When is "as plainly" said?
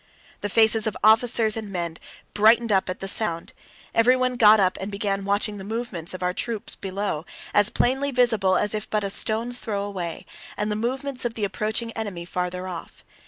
7.53-8.09